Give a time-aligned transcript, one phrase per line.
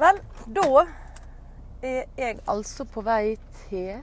[0.00, 0.16] Vel,
[0.48, 0.86] da
[1.84, 3.34] er jeg altså på vei
[3.66, 3.98] til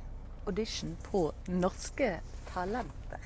[0.45, 2.11] audition på Norske
[2.51, 3.23] Talenter.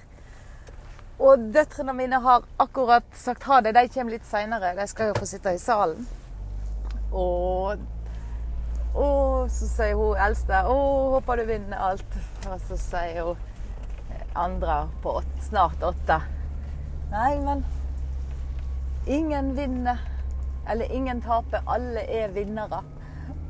[1.20, 3.73] Og døtrene mine har akkurat sagt ha det.
[3.76, 4.71] De kommer litt seinere.
[4.78, 6.07] De skal jo få sitte i salen.
[7.12, 7.84] Og,
[8.96, 10.78] og så sier hun eldste 'Å,
[11.18, 12.18] håper du vinner alt'.
[12.48, 13.36] Og så sier hun
[14.36, 16.22] andre på åtte, snart åtte
[17.12, 17.66] 'Nei, men
[19.06, 20.00] ingen vinner.
[20.70, 21.64] Eller ingen taper.
[21.68, 22.84] Alle er vinnere'.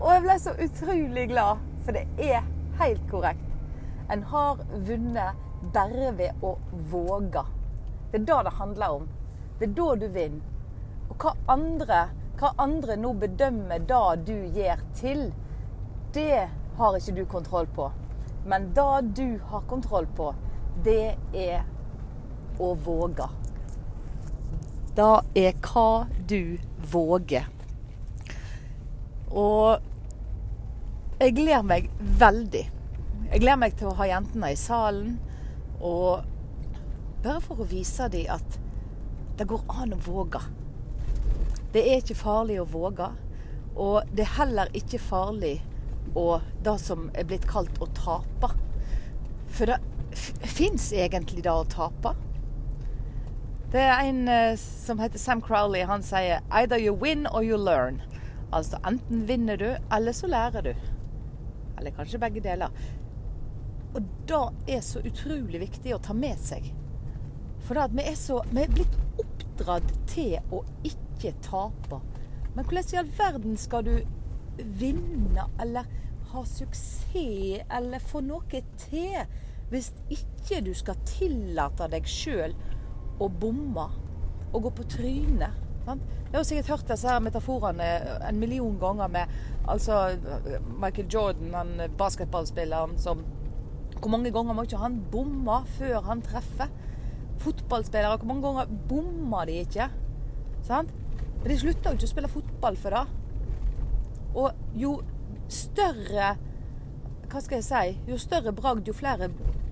[0.02, 2.44] Og jeg ble så utrolig glad, for det er
[2.80, 3.48] helt korrekt.
[4.12, 5.36] En har vunnet
[5.74, 6.56] bare ved å
[6.92, 7.44] våge.
[8.12, 9.10] Det er det det handler om.
[9.60, 10.42] Det er da du vinner.
[11.10, 12.00] Og hva andre,
[12.40, 15.34] hva andre nå bedømmer det du gjør til,
[16.14, 17.92] det har ikke du kontroll på.
[18.46, 20.32] Men det du har kontroll på,
[20.84, 21.62] det er
[22.60, 23.28] å våge.
[24.96, 26.58] Det er hva du
[26.92, 27.46] våger.
[29.32, 29.80] Og
[31.22, 31.88] jeg gleder meg
[32.20, 32.64] veldig.
[33.32, 35.14] Jeg gleder meg til å ha jentene i salen.
[35.80, 36.26] Og
[37.24, 38.58] bare for å vise dem at
[39.40, 40.42] det går an å våge.
[41.72, 43.08] Det er ikke farlig å våge.
[43.80, 45.56] Og det er heller ikke farlig
[46.18, 48.52] å det som er blitt kalt å tape.
[49.52, 49.80] For det
[50.52, 52.12] fins egentlig det å tape.
[53.72, 55.84] Det er en eh, som heter Sam Crowley.
[55.88, 58.02] Han sier 'either you win or you learn'.
[58.54, 60.74] Altså enten vinner du, eller så lærer du.
[61.78, 62.68] Eller kanskje begge deler.
[63.96, 66.74] Og det er så utrolig viktig å ta med seg.
[67.60, 72.02] For det at vi er så Vi er blitt oppdratt til å ikke tape.
[72.56, 74.02] Men hvordan i all verden skal du
[74.58, 75.86] vinne eller
[76.34, 79.16] ha suksess eller få noe til
[79.70, 82.56] hvis ikke du skal tillate deg sjøl
[83.22, 83.88] å bomme
[84.52, 85.60] og gå på trynet?
[85.86, 86.04] Sant?
[86.32, 87.88] Jeg har sikkert hørt disse her metaforene
[88.28, 89.32] en million ganger med
[89.70, 90.18] altså
[90.80, 93.26] Michael Jordan, han basketballspilleren som
[94.02, 96.70] Hvor mange ganger må ikke han bomme før han treffer?
[97.42, 99.90] Fotballspillere, hvor mange ganger bommer de ikke?
[100.66, 100.94] Sant?
[101.42, 103.04] Men de slutter jo ikke å spille fotball for det.
[104.38, 104.96] Og jo
[105.52, 106.36] større
[107.32, 108.12] Hva skal jeg si?
[108.12, 109.30] Jo større bragd, jo flere,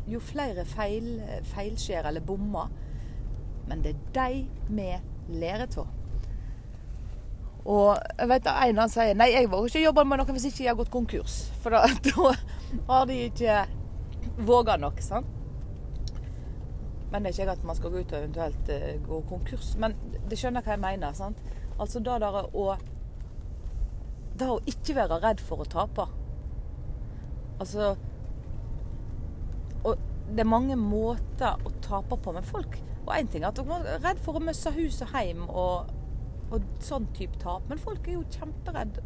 [0.08, 1.10] jo flere feil,
[1.52, 2.70] feilskjer eller bommer.
[3.70, 4.44] Men det er de
[4.74, 4.92] vi
[5.40, 5.96] lærer av.
[7.70, 10.64] Og jeg vet En han sier nei, jeg våger ikke jobbe med noen hvis ikke
[10.64, 11.42] jeg har gått konkurs.
[11.62, 12.32] For da, da
[12.90, 13.60] har de ikke
[14.48, 15.02] våga nok.
[15.06, 15.36] sant?
[17.12, 19.74] Men det er ikke at man skal gå ut og eventuelt uh, gå konkurs.
[19.82, 19.98] Men
[20.30, 21.14] det skjønner hva jeg mener.
[21.18, 21.42] sant?
[21.80, 22.66] Altså det der å
[24.40, 26.06] Det å ikke være redd for å tape.
[27.60, 27.96] Altså
[30.30, 32.78] det er mange måter å tape på med folk.
[33.06, 35.90] Og én ting er at dere er redd for å miste hus og hjem og,
[36.54, 37.66] og sånn type tap.
[37.70, 39.00] Men folk er jo kjemperedd,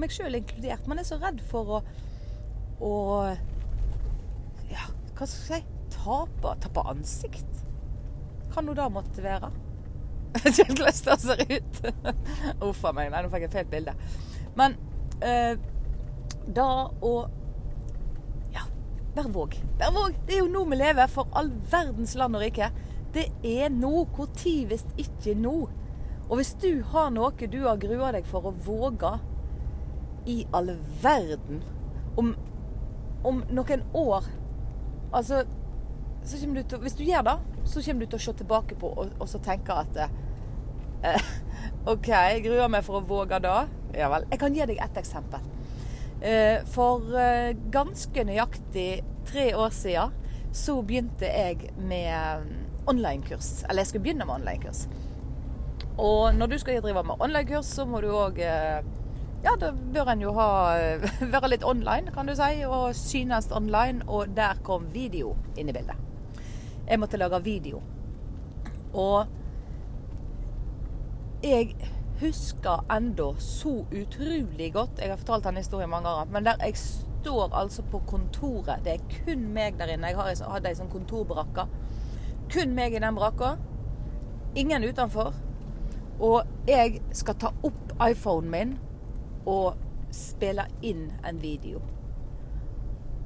[0.00, 0.88] meg sjøl inkludert.
[0.90, 1.82] Man er så redd for å,
[2.84, 2.94] å
[4.70, 5.70] Ja, hva skal jeg si?
[5.94, 6.56] Tape?
[6.60, 7.62] Tape ansikt?
[8.52, 9.52] Kan nå da måtte være?
[10.34, 11.76] Jeg vet ikke hvordan det ser ut.
[12.66, 13.12] Uff a meg.
[13.12, 13.94] Nei, nå fikk jeg feil bilde.
[14.58, 14.74] Men
[15.22, 15.54] eh,
[16.58, 17.12] da å
[19.14, 19.56] bare våg.
[19.78, 19.86] Det
[20.34, 22.70] er jo nå vi lever, for all verdens land og rike.
[23.14, 23.92] Det er nå.
[24.18, 25.56] Når hvis ikke nå?
[26.28, 29.12] Og hvis du har noe du har grua deg for å våge
[30.26, 30.70] i all
[31.02, 31.60] verden
[32.16, 32.32] om,
[33.24, 34.30] om noen år
[35.14, 35.42] Altså
[36.24, 37.34] du til, Hvis du gjør det,
[37.68, 39.98] så kommer du til å se tilbake på og, og så tenke at
[41.04, 41.26] eh,
[41.92, 43.58] OK, jeg gruer meg for å våge det.
[43.94, 44.24] Ja vel.
[44.32, 45.44] Jeg kan gi deg ett eksempel.
[46.24, 50.14] Eh, for eh, ganske nøyaktig tre år siden
[50.56, 52.46] så begynte jeg med
[52.88, 53.64] online-kurs.
[53.68, 54.86] Eller jeg skulle begynne med online-kurs.
[55.98, 58.40] Og når du skal drive med online-kurs, så må du òg
[59.44, 60.46] Ja, da bør en jo ha,
[61.34, 64.06] være litt online, kan du si, og synes online.
[64.08, 66.00] Og der kom video inn i bildet.
[66.88, 67.82] Jeg måtte lage video.
[68.94, 69.26] Og
[71.44, 71.74] jeg
[72.20, 76.32] husker enda så utrolig godt Jeg har fortalt denne historien mange ganger.
[76.32, 80.12] Men der jeg står altså på kontoret Det er kun meg der inne.
[80.12, 81.66] Jeg hadde ei sånn kontorbrakke.
[82.52, 83.56] Kun meg i den brakka.
[84.54, 85.34] Ingen utenfor.
[86.20, 88.76] Og jeg skal ta opp iPhonen min
[89.50, 89.74] og
[90.14, 91.82] spille inn en video.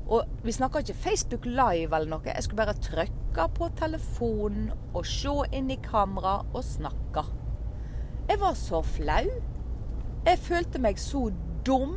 [0.08, 2.24] Og vi snakker ikke Facebook Live eller noe.
[2.24, 7.26] Jeg skulle bare trykke på telefonen og se inn i kamera og snakke.
[8.28, 9.26] Jeg var så flau.
[10.26, 11.28] Jeg følte meg så
[11.66, 11.96] dum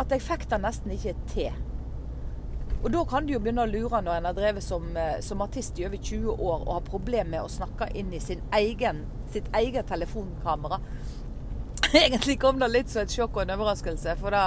[0.00, 1.58] at jeg fikk det nesten ikke til.
[2.80, 4.86] Og da kan du jo begynne å lure når en har drevet som,
[5.20, 8.20] som, artist i over 20 år og har problemer med å snakke inn i
[8.56, 10.80] egen, sitt eget telefonkamera.
[11.92, 14.16] egentlig kom det litt som et sjokk og en overraskelse.
[14.20, 14.44] For det,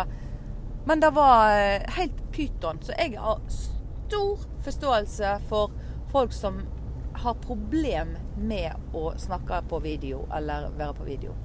[0.89, 2.81] men det var eh, helt pyton.
[2.83, 5.73] Så jeg har stor forståelse for
[6.11, 6.63] folk som
[7.13, 11.35] har problem med å snakke på video eller være på video.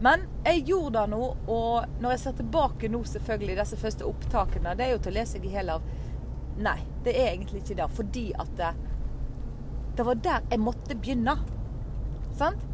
[0.00, 4.72] Men jeg gjorde det nå, og når jeg ser tilbake nå, selvfølgelig, disse første opptakene,
[4.78, 5.90] det er jo til å lese seg i hjel av
[6.60, 7.86] Nei, det er egentlig ikke det.
[7.96, 8.70] Fordi at det,
[9.96, 11.36] det var der jeg måtte begynne.
[12.36, 12.64] Sant?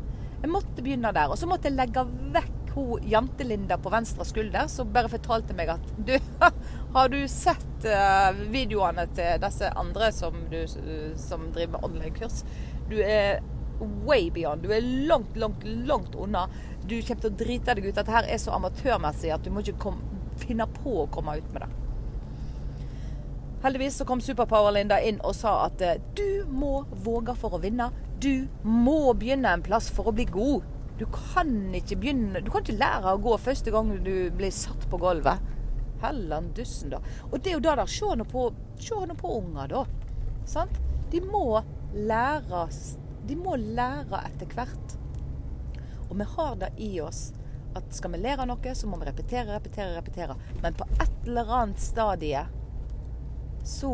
[0.40, 1.30] Jeg måtte begynne der.
[1.30, 2.02] Og så måtte jeg legge
[2.34, 6.12] vekk hun Jantelinda på venstre skulder, som bare fortalte meg at Du,
[6.94, 10.62] har du sett uh, videoene til disse andre som, du,
[11.20, 12.42] som driver med online-kurs?
[12.90, 13.42] Du er
[14.06, 14.62] way beyond.
[14.62, 16.46] Du er langt, langt, langt unna.
[16.86, 17.96] Du kommer til å drite deg ut.
[17.96, 19.98] Dette her er så amatørmessig at du må ikke kom,
[20.40, 21.72] finne på å komme ut med det.
[23.64, 27.88] Heldigvis så kom Superpower-Linda inn og sa at eh, du må våge for å vinne.
[28.22, 30.66] Du må begynne en plass for å bli god.
[30.96, 34.86] Du kan ikke begynne Du kan ikke lære å gå første gang du blir satt
[34.88, 35.42] på gulvet.
[36.02, 37.00] Helland dussen, da.
[37.31, 38.50] Og det er jo da der Se nå på,
[39.22, 39.84] på unger, da.
[40.46, 40.81] Sant?
[41.10, 41.62] De må
[41.94, 42.66] lære
[43.26, 44.96] De må lære etter hvert.
[46.08, 47.32] Og vi har det i oss
[47.76, 50.37] at skal vi lære noe, så må vi repetere, repetere, repetere.
[50.62, 52.46] Men på et eller annet stadie
[53.66, 53.90] så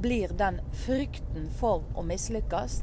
[0.00, 2.80] blir den frykten for å mislykkes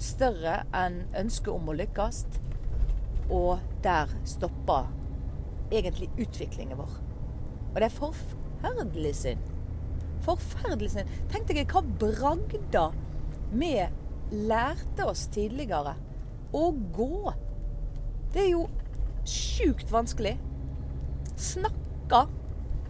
[0.00, 2.24] større enn ønsket om å lykkes.
[3.34, 4.88] Og der stopper
[5.74, 7.03] egentlig utviklingen vår.
[7.74, 9.50] Og det er forferdelig synd.
[10.24, 11.10] Forferdelig synd.
[11.32, 12.86] Tenk deg hva bragda
[13.54, 13.74] vi
[14.34, 15.96] lærte oss tidligere.
[16.54, 17.34] Å gå.
[18.34, 18.68] Det er jo
[19.26, 20.36] sjukt vanskelig.
[21.34, 22.24] Snakka,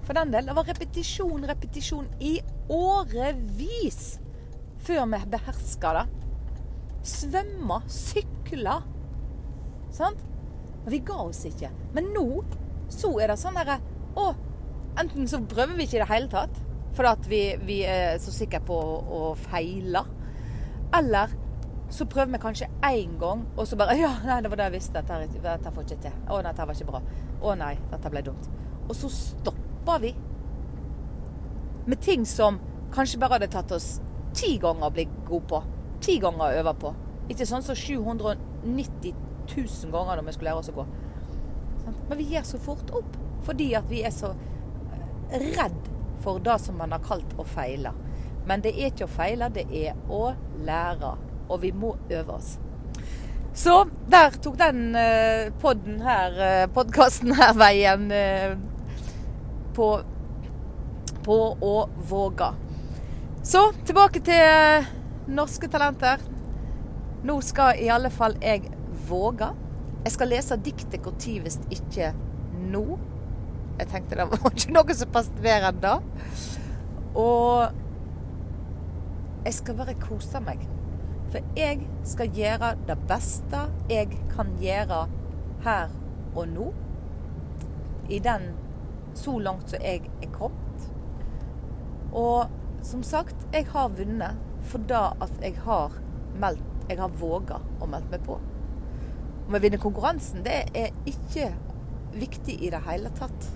[0.04, 0.50] for den del.
[0.50, 2.36] Det var repetisjon, repetisjon i
[2.72, 4.18] årevis
[4.84, 6.04] før vi beherska det.
[7.08, 8.78] Svømme, sykle.
[9.92, 10.20] Sant?
[10.84, 11.72] Og vi ga oss ikke.
[11.96, 12.28] Men nå
[12.92, 13.80] så er det sånn derre
[14.14, 14.28] Å,
[15.00, 16.60] enten så prøver vi ikke i det hele tatt
[16.94, 20.04] fordi vi, vi, er så sikre på å, å feile.
[20.94, 21.32] Eller
[21.90, 24.76] så prøver vi kanskje én gang, og så bare Ja, nei, det var det jeg
[24.76, 25.02] visste.
[25.02, 26.20] Dette, dette får ikke til.
[26.30, 27.02] Å nei, dette var ikke bra.
[27.42, 28.46] Å nei, dette ble dumt.
[28.86, 30.14] Og så stopper vi.
[31.90, 32.60] Med ting som
[32.94, 33.96] kanskje bare hadde tatt oss
[34.38, 35.62] ti ganger å bli gode på.
[36.04, 36.94] Ti ganger å øve på.
[37.32, 39.14] Ikke sånn som 790
[39.50, 40.86] 000 ganger når vi skulle lære oss å gå.
[42.08, 44.30] Men vi gir så fort opp fordi at vi er så
[45.40, 45.90] redd
[46.24, 47.92] for det som man har kalt å feile.
[48.46, 50.26] Men det er ikke å feile, det er å
[50.64, 51.14] lære.
[51.48, 52.54] Og vi må øve oss.
[53.54, 58.56] Så der tok den uh, podden her, uh, podkasten her veien uh,
[59.76, 59.88] på,
[61.24, 61.74] på å
[62.10, 62.50] våge.
[63.44, 64.88] Så tilbake til
[65.36, 66.22] norske talenter.
[67.24, 68.66] Nå skal i alle fall jeg
[69.08, 69.52] våge.
[70.04, 72.10] Jeg skal lese diktet når hvis ikke
[72.72, 72.84] nå.
[73.78, 75.96] Jeg tenkte det var ikke noe som passet bedre enn det.
[77.18, 77.80] Og
[79.44, 80.62] jeg skal bare kose meg.
[81.32, 85.04] For jeg skal gjøre det beste jeg kan gjøre
[85.64, 85.94] her
[86.34, 86.70] og nå.
[88.12, 88.52] I den
[89.16, 90.88] så langt som jeg er kommet.
[92.14, 92.50] Og
[92.84, 96.00] som sagt, jeg har vunnet for da at jeg har
[96.40, 98.34] meldt Jeg har våga å melde meg på.
[99.46, 101.46] Om jeg vinner konkurransen, det er ikke
[102.14, 103.48] viktig i det hele tatt.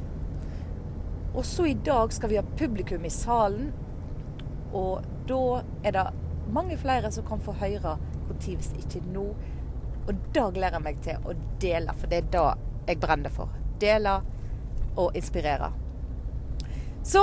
[1.35, 3.73] Og så i dag skal vi ha publikum i salen,
[4.73, 6.07] og da er det
[6.53, 7.97] mange flere som kan få høre
[8.29, 9.25] når hvis ikke nå.
[10.09, 12.45] Og da gleder jeg meg til å dele, for det er da
[12.89, 13.53] jeg brenner for.
[13.81, 14.19] Dele
[14.99, 15.71] og inspirere.
[17.05, 17.23] Så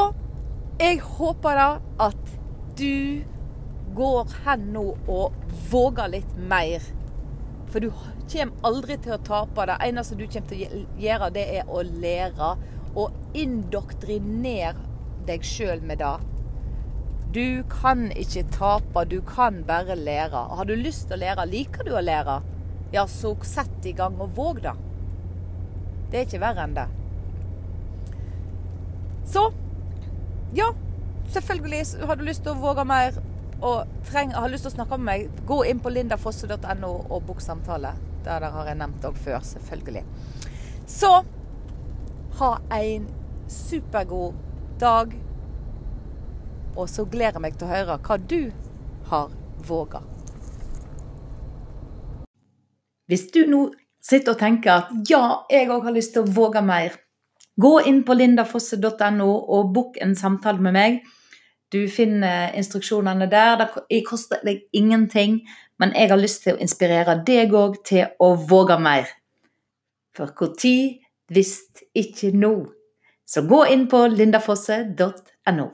[0.80, 1.70] jeg håper da
[2.08, 2.36] at
[2.77, 3.24] du
[3.96, 5.36] går hen nå og
[5.72, 6.84] våger litt mer.
[7.75, 7.89] For du
[8.32, 9.65] kommer aldri til å tape.
[9.67, 12.53] Det eneste du kommer til å gjøre, det er å lære.
[12.96, 14.79] Og indoktrinere
[15.27, 16.13] deg sjøl med det.
[17.36, 20.46] Du kan ikke tape, du kan bare lære.
[20.55, 22.38] Har du lyst til å lære, liker du å lære,
[22.96, 24.77] ja, så sett i gang og våg det.
[26.13, 26.88] Det er ikke verre enn det.
[29.36, 29.50] Så
[30.55, 30.72] ja,
[31.36, 33.20] selvfølgelig har du lyst til å våge mer
[33.62, 37.42] og treng, har lyst til å snakke med meg, gå inn på lindafosse.no og bok
[37.44, 37.94] samtale.
[38.26, 40.04] Der har jeg nevnt òg før, selvfølgelig.
[40.88, 41.12] Så
[42.40, 43.08] ha en
[43.48, 44.34] supergod
[44.80, 45.14] dag.
[46.76, 48.42] Og så gleder jeg meg til å høre hva du
[49.10, 49.32] har
[49.68, 50.02] våga.
[53.06, 53.68] Hvis du nå
[54.04, 56.98] sitter og tenker at ja, jeg òg har lyst til å våge mer,
[57.62, 61.00] gå inn på lindafosse.no og bok en samtale med meg.
[61.74, 63.58] Du finner instruksjonene der.
[63.90, 65.42] Det koster deg ingenting,
[65.80, 69.10] men jeg har lyst til å inspirere deg òg til å våge mer.
[70.16, 71.02] For når,
[71.34, 71.58] hvis
[71.98, 72.54] ikke nå.
[73.26, 75.68] Så gå inn på lindafosse.no.